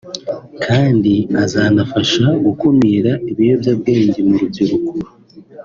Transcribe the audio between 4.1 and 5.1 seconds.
mu rubyiruko